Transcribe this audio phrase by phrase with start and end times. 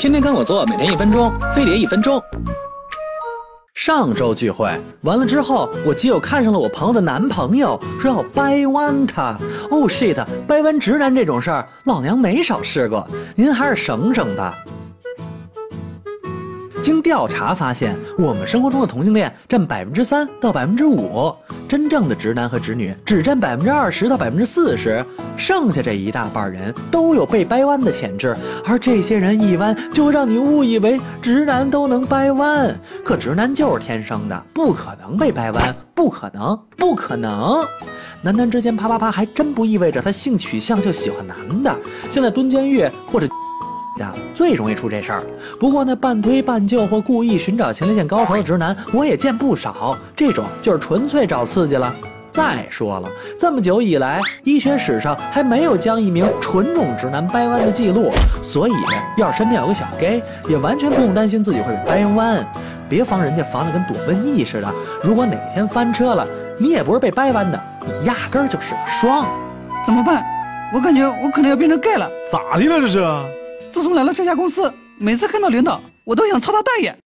[0.00, 2.18] 天天跟我做，每天一分钟，飞碟一分钟。
[3.74, 4.66] 上周聚会
[5.02, 9.36] 完了之后，我基友看上了我朋友的男朋友，说要掰弯他。
[9.70, 10.16] 哦 shit，
[10.46, 14.56] 掰弯直男这种事儿，老娘没少试过，您还是省省吧。
[16.80, 21.30] 经调查发现，我们生活中的同性恋占百分之三到百分之五，
[21.70, 28.36] 真正的直男和直女只占百分之二十到百分之四十，剩下这一大半人都有被掰弯的潜质，
[28.66, 37.64] 而这些人一弯就会让你误以为直男都能掰弯，可直男就是天生的，不可能被掰弯，不可能，不可能。
[38.20, 41.72] 男男之间啪啪啪，还真不意味着他性取向就喜欢男的。
[42.10, 43.28] 现在蹲监狱或者。
[44.08, 45.22] 的最容易出这事儿，
[45.58, 49.96] 不过那半推半就或故意寻找前列腺高潮的直男，我也见不少。
[50.16, 51.92] 这种就是纯粹找刺激了。
[52.30, 53.08] 再说了，
[53.38, 58.10] 这么久以来，医学史上还没有将一名纯种直男掰弯的记录，
[58.42, 58.72] 所以
[59.16, 62.46] 要是身边有个小 gay，也完全不用担心自己会被掰弯。
[62.88, 66.26] 别防人家防的跟躲瘟疫似的，如果哪天翻车了，
[66.58, 69.28] 你也不是被掰弯的，你压根儿就是个双。
[69.84, 70.24] 怎么办？
[70.72, 72.08] 我感觉我可能要变成 gay 了。
[72.30, 73.39] 咋的了这是？
[73.70, 76.96] 自从来了这家公司，每次看到领导，我都想操他大爷。